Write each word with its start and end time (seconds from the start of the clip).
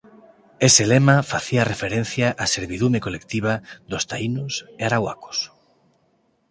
Ese 0.67 0.83
lema 0.91 1.15
facía 1.31 1.63
referencia 1.73 2.27
á 2.43 2.45
servidume 2.55 3.03
colectiva 3.05 3.53
dos 3.91 4.03
taínos 4.11 4.53
e 4.79 4.81
arauacos. 4.87 5.37